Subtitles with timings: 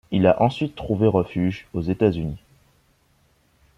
[0.09, 2.41] Il a ensuite trouvé refuge aux États-Unis.